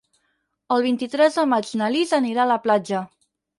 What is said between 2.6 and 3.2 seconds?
platja.